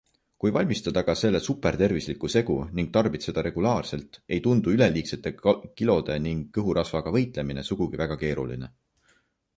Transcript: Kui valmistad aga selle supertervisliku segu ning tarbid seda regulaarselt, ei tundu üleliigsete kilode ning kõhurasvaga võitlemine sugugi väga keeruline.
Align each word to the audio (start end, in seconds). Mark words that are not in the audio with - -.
Kui 0.43 0.51
valmistad 0.53 0.95
aga 1.01 1.13
selle 1.19 1.41
supertervisliku 1.47 2.29
segu 2.35 2.55
ning 2.79 2.89
tarbid 2.97 3.27
seda 3.27 3.43
regulaarselt, 3.49 4.19
ei 4.37 4.41
tundu 4.47 4.75
üleliigsete 4.79 5.35
kilode 5.83 6.19
ning 6.29 6.43
kõhurasvaga 6.59 7.17
võitlemine 7.19 7.69
sugugi 7.73 8.03
väga 8.05 8.23
keeruline. 8.25 8.77